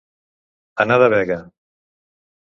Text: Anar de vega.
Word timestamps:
Anar 0.85 0.97
de 1.03 1.11
vega. 1.15 1.39